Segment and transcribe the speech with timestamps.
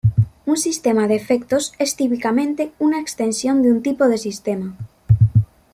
[0.51, 4.75] Un sistema de efectos es típicamente una extensión de un tipo de sistema.